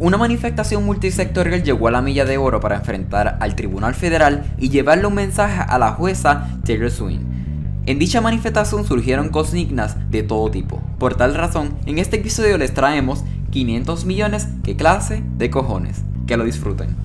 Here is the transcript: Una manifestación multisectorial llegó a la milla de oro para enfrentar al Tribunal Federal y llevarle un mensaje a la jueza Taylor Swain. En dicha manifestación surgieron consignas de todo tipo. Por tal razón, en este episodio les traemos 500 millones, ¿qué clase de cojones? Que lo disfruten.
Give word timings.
Una 0.00 0.16
manifestación 0.16 0.84
multisectorial 0.84 1.62
llegó 1.62 1.86
a 1.86 1.92
la 1.92 2.02
milla 2.02 2.24
de 2.24 2.36
oro 2.36 2.58
para 2.58 2.76
enfrentar 2.76 3.38
al 3.40 3.54
Tribunal 3.54 3.94
Federal 3.94 4.44
y 4.58 4.68
llevarle 4.68 5.06
un 5.06 5.14
mensaje 5.14 5.60
a 5.60 5.78
la 5.78 5.92
jueza 5.92 6.58
Taylor 6.64 6.90
Swain. 6.90 7.20
En 7.86 8.00
dicha 8.00 8.20
manifestación 8.20 8.84
surgieron 8.84 9.28
consignas 9.28 10.10
de 10.10 10.24
todo 10.24 10.50
tipo. 10.50 10.82
Por 10.98 11.14
tal 11.14 11.34
razón, 11.34 11.78
en 11.86 11.98
este 11.98 12.16
episodio 12.16 12.58
les 12.58 12.74
traemos 12.74 13.22
500 13.52 14.04
millones, 14.04 14.48
¿qué 14.64 14.74
clase 14.74 15.22
de 15.36 15.50
cojones? 15.50 16.02
Que 16.26 16.36
lo 16.36 16.42
disfruten. 16.42 16.96